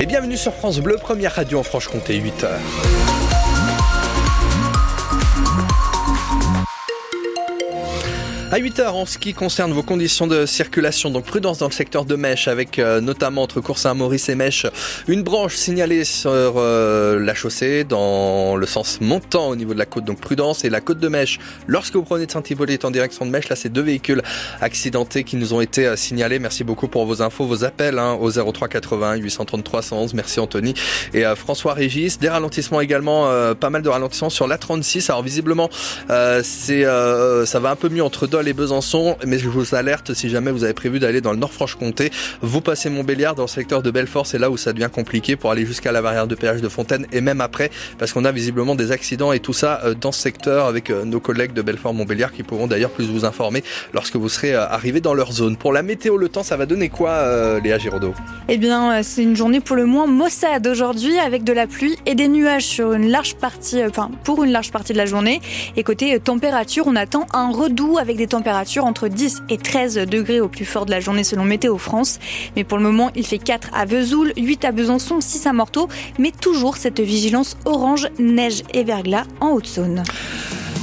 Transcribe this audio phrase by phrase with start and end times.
[0.00, 3.17] Et bienvenue sur France Bleu, première radio en Franche-Comté, 8h.
[8.50, 12.06] À 8h en ce qui concerne vos conditions de circulation, donc prudence dans le secteur
[12.06, 14.64] de Mèche avec euh, notamment entre Cours Saint-Maurice et Mèche
[15.06, 19.84] une branche signalée sur euh, la chaussée dans le sens montant au niveau de la
[19.84, 21.38] côte, donc prudence et la côte de Mèche.
[21.66, 24.22] Lorsque vous prenez de Saint-Hippolyte en direction de Mèche, là c'est deux véhicules
[24.62, 26.38] accidentés qui nous ont été euh, signalés.
[26.38, 30.14] Merci beaucoup pour vos infos, vos appels hein, au 03 80 833 111.
[30.14, 30.72] Merci Anthony
[31.12, 32.18] et François Régis.
[32.18, 35.10] Des ralentissements également, pas mal de ralentissements sur la 36.
[35.10, 35.68] Alors visiblement
[36.42, 36.84] c'est
[37.44, 40.50] ça va un peu mieux entre deux les Besançon, mais je vous alerte si jamais
[40.50, 42.10] vous avez prévu d'aller dans le Nord-Franche-Comté,
[42.42, 45.50] vous passez Montbéliard dans le secteur de Belfort, c'est là où ça devient compliqué pour
[45.50, 48.74] aller jusqu'à la barrière de péage de Fontaine et même après, parce qu'on a visiblement
[48.74, 52.32] des accidents et tout ça euh, dans ce secteur avec euh, nos collègues de Belfort-Montbéliard
[52.32, 55.56] qui pourront d'ailleurs plus vous informer lorsque vous serez euh, arrivé dans leur zone.
[55.56, 58.14] Pour la météo, le temps, ça va donner quoi, Léa Giraudot?
[58.48, 62.14] Eh bien, c'est une journée pour le moins maussade aujourd'hui avec de la pluie et
[62.14, 65.40] des nuages sur une large partie, enfin pour une large partie de la journée.
[65.76, 70.40] Et côté température, on attend un redout avec des température entre 10 et 13 degrés
[70.40, 72.18] au plus fort de la journée selon Météo France.
[72.56, 75.88] Mais pour le moment, il fait 4 à Vesoul, 8 à Besançon, 6 à Morteau,
[76.18, 80.02] mais toujours cette vigilance orange, neige et verglas en Haute-Saône.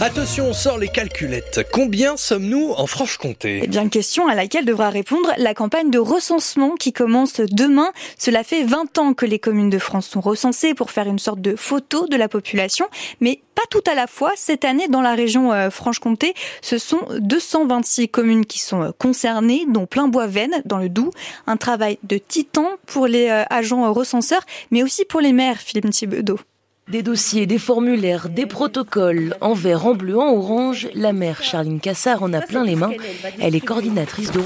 [0.00, 1.60] Attention, on sort les calculettes.
[1.72, 6.74] Combien sommes-nous en Franche-Comté Eh bien, question à laquelle devra répondre la campagne de recensement
[6.74, 7.92] qui commence demain.
[8.18, 11.40] Cela fait 20 ans que les communes de France sont recensées pour faire une sorte
[11.40, 12.86] de photo de la population,
[13.20, 14.32] mais pas tout à la fois.
[14.34, 19.64] Cette année, dans la région euh, Franche-Comté, ce sont 226 communes qui sont euh, concernées,
[19.68, 21.12] dont plein bois Vennes dans le Doubs.
[21.46, 25.88] Un travail de titan pour les euh, agents recenseurs, mais aussi pour les maires, Philippe
[25.90, 26.40] Thibaudot.
[26.88, 31.80] Des dossiers, des formulaires, des protocoles, en vert, en bleu, en orange, la mère Charline
[31.80, 32.92] Cassard en a plein les mains.
[33.40, 34.40] Elle est coordinatrice de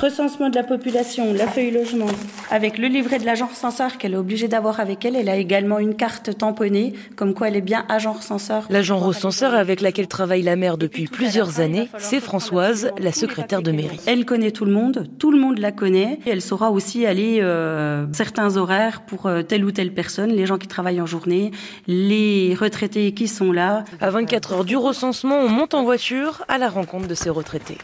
[0.00, 0.50] recensement.
[0.50, 2.06] De la population, la feuille logement.
[2.50, 5.78] Avec le livret de l'agent recenseur qu'elle est obligée d'avoir avec elle, elle a également
[5.78, 8.66] une carte tamponnée, comme quoi elle est bien agent recenseur.
[8.70, 13.70] L'agent recenseur avec laquelle travaille la mère depuis plusieurs années, c'est Françoise, la secrétaire de
[13.70, 14.00] mairie.
[14.06, 16.18] Elle connaît tout le monde, tout le monde la connaît.
[16.26, 20.58] Elle saura aussi aller euh, certains horaires pour euh, telle ou telle personne, les gens
[20.58, 21.50] qui travaillent en journée
[21.86, 23.84] les retraités qui sont là.
[24.00, 27.78] À 24 heures du recensement, on monte en voiture à la rencontre de ces retraités.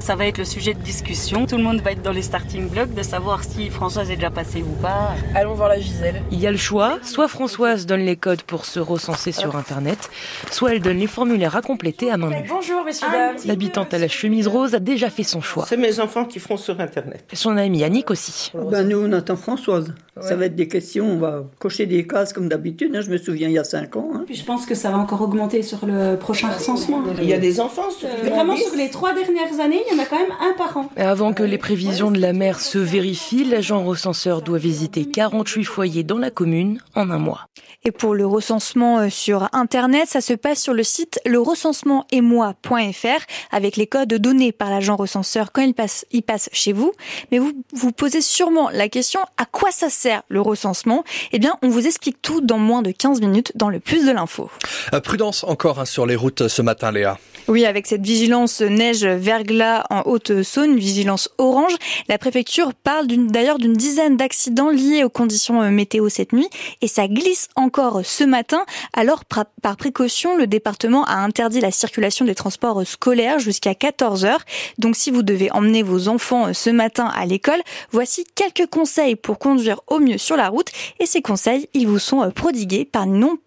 [0.00, 1.46] Ça va être le sujet de discussion.
[1.46, 4.30] Tout le monde va être dans les starting blocks de savoir si Françoise est déjà
[4.30, 5.14] passée ou pas.
[5.34, 6.22] Allons voir la Gisèle.
[6.32, 6.98] Il y a le choix.
[7.02, 10.10] Soit Françoise donne les codes pour se recenser sur Internet,
[10.50, 12.48] soit elle donne les formulaires à compléter à main nue.
[12.48, 13.36] Bonjour, messieurs, dames.
[13.44, 15.66] L'habitante à la chemise rose a déjà fait son choix.
[15.68, 17.24] C'est mes enfants qui feront sur Internet.
[17.34, 18.52] Son amie Annick aussi.
[18.54, 19.92] Ben nous, on attend Françoise.
[20.20, 22.94] Ça va être des questions, on va cocher des cases comme d'habitude.
[22.94, 23.00] Hein.
[23.00, 24.10] Je me souviens il y a cinq ans.
[24.14, 24.24] Hein.
[24.26, 27.02] Puis je pense que ça va encore augmenter sur le prochain recensement.
[27.20, 27.88] Il y a des enfants.
[28.24, 30.90] Vraiment, sur les trois dernières années, il y en a quand même un par an.
[30.96, 36.04] Avant que les prévisions de la mer se vérifient, l'agent recenseur doit visiter 48 foyers
[36.04, 37.46] dans la commune en un mois.
[37.84, 43.76] Et pour le recensement euh, sur Internet, ça se passe sur le site lerecensementetmoi.fr avec
[43.76, 46.92] les codes donnés par l'agent recenseur quand il passe, il passe chez vous.
[47.32, 51.04] Mais vous vous posez sûrement la question à quoi ça sert le recensement?
[51.32, 54.12] Eh bien, on vous explique tout dans moins de 15 minutes dans le plus de
[54.12, 54.50] l'info.
[54.92, 57.18] Euh, prudence encore hein, sur les routes ce matin, Léa.
[57.50, 61.74] Oui, avec cette vigilance neige verglas en Haute-Saône, vigilance orange,
[62.08, 66.48] la préfecture parle d'ailleurs d'une dizaine d'accidents liés aux conditions euh, météo cette nuit
[66.80, 68.64] et ça glisse encore ce matin.
[68.92, 74.44] Alors, par précaution, le département a interdit la circulation des transports scolaires jusqu'à 14 heures.
[74.78, 79.16] Donc, si vous devez emmener vos enfants euh, ce matin à l'école, voici quelques conseils
[79.16, 82.84] pour conduire au mieux sur la route et ces conseils, ils vous sont euh, prodigués
[82.84, 83.38] par Ninon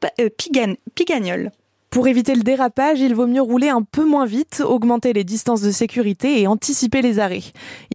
[0.94, 1.52] Pigagnol.
[1.94, 5.62] Pour éviter le dérapage, il vaut mieux rouler un peu moins vite, augmenter les distances
[5.62, 7.44] de sécurité et anticiper les arrêts.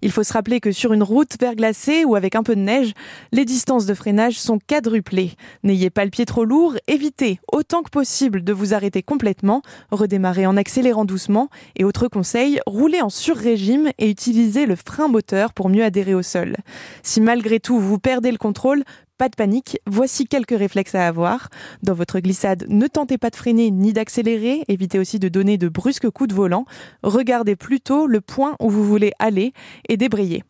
[0.02, 2.92] Il faut se rappeler que sur une route verglacée ou avec un peu de neige,
[3.32, 5.32] les distances de freinage sont quadruplées.
[5.64, 10.46] N'ayez pas le pied trop lourd, évitez autant que possible de vous arrêter complètement, redémarrez
[10.46, 15.70] en accélérant doucement et autre conseil, roulez en sur-régime et utilisez le frein moteur pour
[15.70, 16.54] mieux adhérer au sol.
[17.02, 18.84] Si malgré tout vous perdez le contrôle,
[19.18, 21.48] pas de panique, voici quelques réflexes à avoir.
[21.82, 25.68] Dans votre glissade, ne tentez pas de freiner ni d'accélérer, évitez aussi de donner de
[25.68, 26.64] brusques coups de volant.
[27.02, 29.52] Regardez plutôt le point où vous voulez aller
[29.88, 30.44] et débrayez.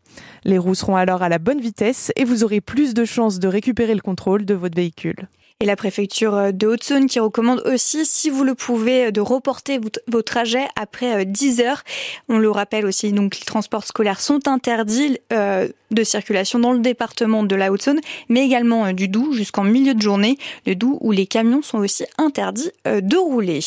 [0.45, 3.49] Les roues seront alors à la bonne vitesse et vous aurez plus de chances de
[3.49, 5.29] récupérer le contrôle de votre véhicule
[5.61, 10.23] et la préfecture de Haute-Saône qui recommande aussi, si vous le pouvez, de reporter vos
[10.23, 11.83] trajets après 10 euh, heures.
[12.29, 16.79] On le rappelle aussi, donc les transports scolaires sont interdits euh, de circulation dans le
[16.79, 20.99] département de la Haute-Saône, mais également euh, du Doubs jusqu'en milieu de journée, le Doubs
[21.01, 23.61] où les camions sont aussi interdits de rouler.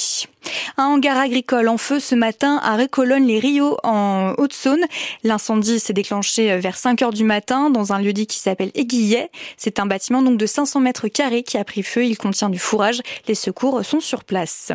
[0.77, 4.83] Un hangar agricole en feu ce matin à Récolonne-les-Rio en Haute-Saône.
[5.23, 9.29] L'incendie s'est déclenché vers 5 heures du matin dans un lieu dit qui s'appelle Aiguillet.
[9.57, 12.05] C'est un bâtiment donc de 500 mètres carrés qui a pris feu.
[12.05, 13.01] Il contient du fourrage.
[13.27, 14.71] Les secours sont sur place.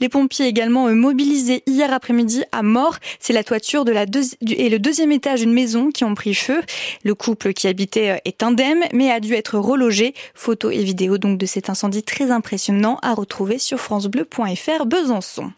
[0.00, 2.96] Les pompiers également mobilisés hier après-midi à mort.
[3.18, 6.60] C'est la toiture et le deuxième étage d'une maison qui ont pris feu.
[7.04, 10.14] Le couple qui habitait est indemne mais a dû être relogé.
[10.34, 15.52] Photos et vidéos donc de cet incendie très impressionnant à retrouver sur francebleu.fr Besançon.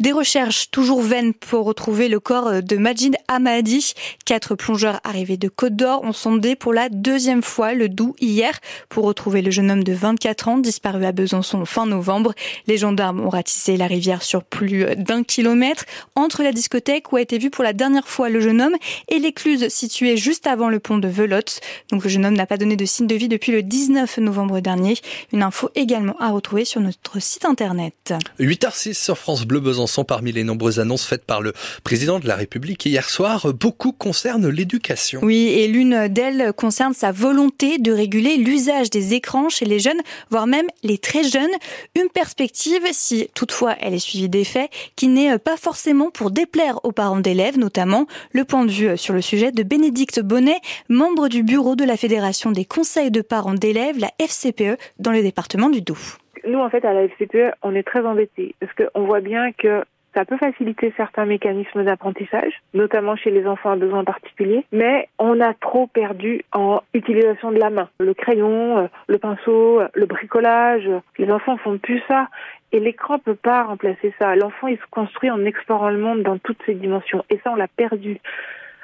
[0.00, 3.94] Des recherches toujours vaines pour retrouver le corps de Majid Ahmadi.
[4.24, 8.58] Quatre plongeurs arrivés de Côte d'Or ont sondé pour la deuxième fois le Doubs hier
[8.88, 12.34] pour retrouver le jeune homme de 24 ans disparu à Besançon fin novembre.
[12.66, 15.84] Les gendarmes ont ratissé la rivière sur plus d'un kilomètre
[16.16, 18.74] entre la discothèque où a été vu pour la dernière fois le jeune homme
[19.08, 21.60] et l'écluse située juste avant le pont de Velotte.
[21.90, 24.58] Donc le jeune homme n'a pas donné de signe de vie depuis le 19 novembre
[24.58, 24.96] dernier.
[25.32, 28.14] Une info également à retrouver sur notre site internet.
[28.40, 31.52] 8h06 sur France Bleu Besançon, parmi les nombreuses annonces faites par le
[31.82, 35.20] président de la République hier soir, beaucoup concernent l'éducation.
[35.22, 40.00] Oui, et l'une d'elles concerne sa volonté de réguler l'usage des écrans chez les jeunes,
[40.30, 41.50] voire même les très jeunes.
[41.94, 46.80] Une perspective, si toutefois elle est suivie des faits, qui n'est pas forcément pour déplaire
[46.84, 51.28] aux parents d'élèves, notamment le point de vue sur le sujet de Bénédicte Bonnet, membre
[51.28, 55.68] du bureau de la Fédération des conseils de parents d'élèves, la FCPE, dans le département
[55.68, 59.20] du Doubs nous, en fait, à la FCPE, on est très embêtés parce qu'on voit
[59.20, 59.82] bien que
[60.14, 65.40] ça peut faciliter certains mécanismes d'apprentissage, notamment chez les enfants à besoins particuliers, mais on
[65.40, 67.88] a trop perdu en utilisation de la main.
[67.98, 70.88] Le crayon, euh, le pinceau, euh, le bricolage,
[71.18, 72.28] les enfants font plus ça.
[72.72, 74.34] Et l'écran peut pas remplacer ça.
[74.34, 77.24] L'enfant, il se construit en explorant le monde dans toutes ses dimensions.
[77.30, 78.18] Et ça, on l'a perdu.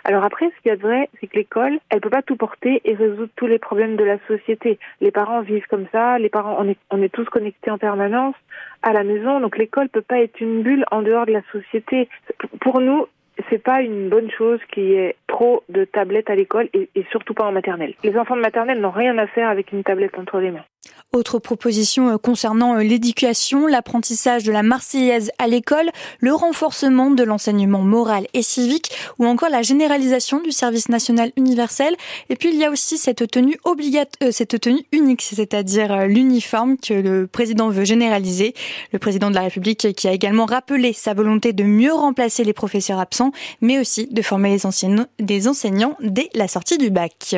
[0.04, 2.36] Alors après, ce qu'il y a de vrai, c'est que l'école, elle peut pas tout
[2.36, 4.78] porter et résoudre tous les problèmes de la société.
[5.00, 8.34] Les parents vivent comme ça, les parents, on est, on est tous connectés en permanence
[8.82, 12.08] à la maison, donc l'école peut pas être une bulle en dehors de la société.
[12.60, 13.06] Pour nous,
[13.48, 17.04] c'est pas une bonne chose qu'il y ait trop de tablettes à l'école et, et
[17.10, 17.94] surtout pas en maternelle.
[18.02, 20.64] Les enfants de maternelle n'ont rien à faire avec une tablette entre les mains.
[21.12, 25.90] Autre proposition euh, concernant euh, l'éducation, l'apprentissage de la Marseillaise à l'école,
[26.20, 31.96] le renforcement de l'enseignement moral et civique ou encore la généralisation du service national universel.
[32.28, 37.70] Et puis il y a aussi cette tenue euh, unique, c'est-à-dire l'uniforme que le président
[37.70, 38.54] veut généraliser.
[38.92, 42.52] Le président de la République qui a également rappelé sa volonté de mieux remplacer les
[42.52, 47.34] professeurs absents, mais aussi de former les enseignants, des enseignants dès la sortie du bac.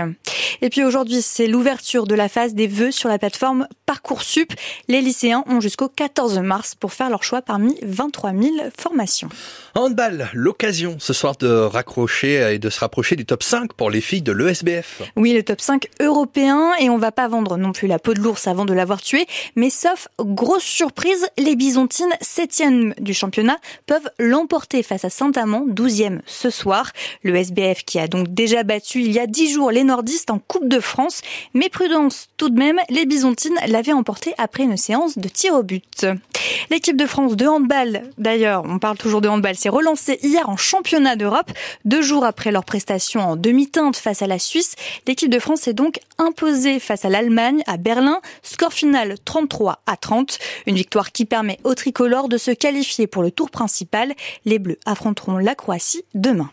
[0.60, 3.31] Et puis aujourd'hui, c'est l'ouverture de la phase des vœux sur la plateforme
[3.86, 4.52] Parcoursup.
[4.88, 9.28] Les lycéens ont jusqu'au 14 mars pour faire leur choix parmi 23 000 formations.
[9.74, 14.00] Handball, l'occasion ce soir de raccrocher et de se rapprocher du top 5 pour les
[14.00, 15.02] filles de l'ESBF.
[15.16, 18.20] Oui, le top 5 européen et on va pas vendre non plus la peau de
[18.20, 19.26] l'ours avant de l'avoir tué,
[19.56, 26.20] mais sauf grosse surprise, les Byzantines 7e du championnat peuvent l'emporter face à Saint-Amand 12e
[26.26, 26.92] ce soir.
[27.22, 30.38] Le SBF qui a donc déjà battu il y a 10 jours les nordistes en
[30.38, 31.22] Coupe de France,
[31.54, 33.21] mais prudence tout de même, les Byzantines
[33.66, 36.06] l'avait emporté après une séance de tir au but.
[36.70, 40.56] L'équipe de France de handball, d'ailleurs, on parle toujours de handball, s'est relancée hier en
[40.56, 41.50] championnat d'Europe.
[41.84, 44.74] Deux jours après leur prestation en demi-teinte face à la Suisse,
[45.06, 48.20] l'équipe de France est donc imposée face à l'Allemagne à Berlin.
[48.42, 50.38] Score final 33 à 30.
[50.66, 54.14] Une victoire qui permet aux tricolores de se qualifier pour le tour principal.
[54.44, 56.50] Les Bleus affronteront la Croatie demain.